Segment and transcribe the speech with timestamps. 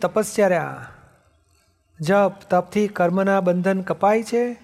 [0.00, 0.86] તપસ્યા
[2.00, 4.56] જપ, તપથી કર્મના બંધન કપાય છે?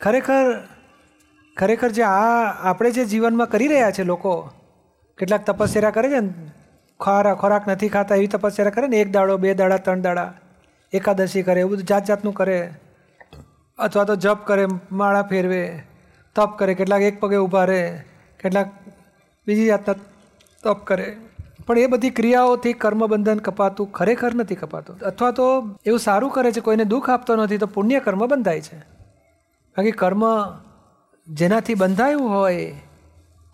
[0.00, 0.68] ખરેખર
[1.56, 4.50] ખરેખર જે આ, આપણે જે જીવનમાં કરી રહ્યા છે લોકો,
[5.18, 6.52] કેટલાક તપસ્યા કરે છે ને?
[7.00, 8.96] ખોરાક ખોરાક નથી ખાતા એવી તપશ્ચર્યા કરે ને?
[8.96, 10.34] એક દાડો, બે દાડા, ત્રણ દાડા,
[10.92, 12.74] એકાદશી કરે, એવું જાત જાતનું કરે.
[13.78, 15.82] અથવા તો જપ કરે, માળા ફેરવે,
[16.34, 18.02] તપ કરે, કેટલાક એક પગે ઊભા રહે,
[18.40, 18.70] કેટલાક
[19.46, 19.94] બીજી જાતના
[20.62, 21.16] તપ કરે.
[21.66, 24.98] પણ એ બધી ક્રિયાઓથી કર્મબંધન કપાતું ખરેખર નથી કપાતું.
[25.00, 28.78] અથવા તો એવું સારું કરે છે, કોઈને દુઃખ આપતો નથી, તો પુણ્ય કર્મ બંધાય છે.
[29.76, 30.22] બાકી કર્મ
[31.28, 32.72] જેનાથી બંધાયું હોય,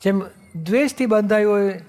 [0.03, 0.23] જેમ
[0.55, 1.81] દ્વેષથી બંધાયું હોય,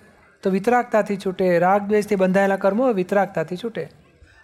[0.44, 3.92] તો વિતરાગતાથી છૂટે, રાગ દ્વેષથી બંધાયેલા કર્મો વિતરાગતાથી છૂટે.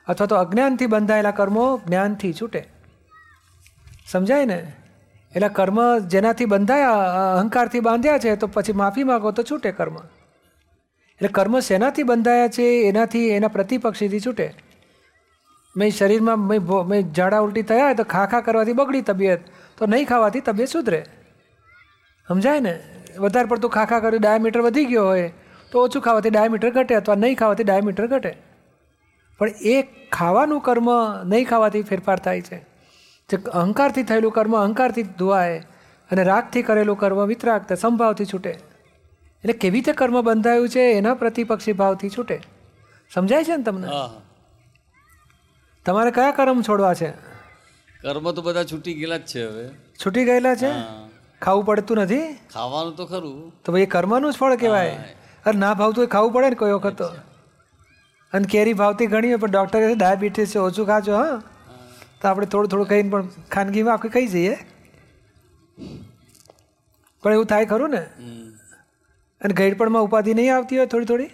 [0.07, 2.67] અથવા તો અજ્ઞાનથી બંધાયેલા કર્મો જ્ઞાનથી છૂટે.
[4.11, 4.73] સમજાય ને?
[5.35, 6.91] એટલે કર્મ જેનાથી બંધાયા,
[7.36, 9.95] અહંકારથી બાંધ્યા છે, તો પછી માફી માગો તો છૂટે કર્મ.
[11.20, 12.62] એટલે કર્મ શેનાથી બંધાયા છે?
[12.62, 14.53] એનાથી એના પ્રતિપક્ષીથી છૂટે.
[15.78, 16.39] મેં શરીરમાં
[16.88, 19.39] મેં ઝાડા ઉલટી થયા તો ખા ખા કરવાથી બગડી તબિયત.
[19.78, 21.06] તો નહીં ખાવાથી તબિયત સુધરે.
[22.28, 22.80] સમજાય ને?
[23.20, 25.34] વધારે પડતું ખા ખા કર્યું, ડાયામીટર વધી ગયો હોય,
[25.72, 28.38] તો ઓછું ખાવાથી ડાયામીટર ઘટે અથવા નહીં ખાવાથી ડાયામીટર ઘટે.
[29.39, 30.89] પણ એ ખાવાનું કર્મ
[31.26, 32.58] નહીં ખાવાથી ફેરફાર થાય છે.
[33.30, 35.59] જે અહંકારથી થયેલું કર્મ અહંકારથી ધોવાય
[36.11, 38.69] અને રાગથી કરેલું કર્મ વિતરાગ સંભાવથી છૂટે.
[39.44, 42.42] એટલે કેવી રીતે કર્મ બંધાયું છે એના પ્રતિપક્ષી ભાવથી છૂટે.
[43.14, 43.88] સમજાય છે ને તમને?
[45.86, 47.12] તમારે કયા કર્મ છોડવા છે?
[48.02, 49.70] કર્મ તો બધા છૂટી ગયેલા જ છે હવે.
[50.06, 50.72] છૂટી ગયેલા છે?
[51.42, 52.38] ખાવું પડતું નથી?
[52.54, 53.54] ખાવાનું તો ખરું.
[53.66, 55.16] તો ભાઈ કર્મનું જ ફળ કહેવાય.
[55.45, 57.10] અરે ના ભાવતું એ ખાવું પડે ને કોઈ વખત તો.
[58.34, 61.42] અને કેરી ભાવતી ઘણી હોય પણ ડૉક્ટરે ડાયાબિટીસ છે ઓછું ખાજો હા.
[62.22, 64.58] તો આપણે થોડું થોડું ખાઈને પણ ખાનગીમાં આપણે ખાઈ જઈએ.
[67.23, 68.08] પણ એવું થાય ખરું ને?
[69.42, 71.30] અને ગઈડપણમાં ઉપાધિ નહીં આવતી હોય થોડી થોડી?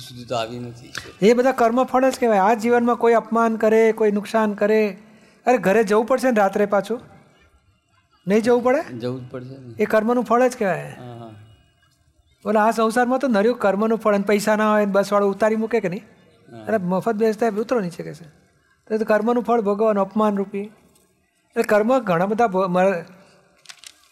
[0.00, 0.92] સુધી તો આવી નથી.
[1.26, 2.38] એ બધા કર્મ ફળ જ કહેવાય.
[2.38, 4.98] આ જીવનમાં કોઈ અપમાન કરે કોઈ નુકસાન કરે.
[5.46, 7.00] અરે ઘરે જવું પડશે ને રાત્રે પાછું?
[8.28, 8.82] નહીં જવું પડે?
[8.98, 10.96] જવું જ પડશે એ કર્મનું ફળ જ કહેવાય.
[12.44, 15.80] બોલે આ સંસારમાં તો નર્યું કર્મનું ફળ અને પૈસા ના હોય બસ વાળો ઉતારી મૂકે
[15.80, 16.04] કે નહીં?
[16.66, 18.28] અરે મફત બેસતા ઉતરો નીચે કે છે.
[18.90, 20.60] તો કર્મનું ફળ ભોગવવાનું અપમાન રૂપી.
[20.60, 22.46] એટલે કર્મ ઘણા બધા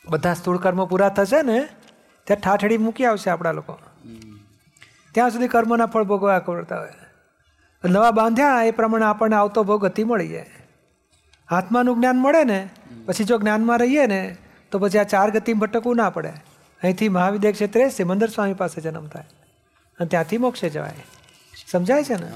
[0.08, 1.68] બધા સ્થૂળ કર્મ પૂરા થશે ને
[2.34, 3.78] ત્યાં ઠાઠડી મૂકી આવશે આપણા લોકો.
[5.14, 6.92] ત્યાં સુધી કર્મના ફળ ભોગવવા કરતા હોય.
[7.84, 10.46] નવા બાંધ્યા, એ પ્રમાણે આપણને આવતો ભોગ ગતિ મળી જાય.
[11.48, 12.68] આત્માનું જ્ઞાન મળે ને,
[13.06, 14.36] પછી જો જ્ઞાનમાં રહીએ ને,
[14.70, 16.28] તો પછી આ ચાર ગતિ ભટકવું ના પડે.
[16.82, 19.24] અહીંથી મહાવિદ્ય ક્ષેત્રે સિમંદર સ્વામી પાસે જન્મ થાય.
[19.98, 20.92] અને ત્યાંથી મોક્ષે જવાય.
[21.70, 22.32] સમજાય છે ને?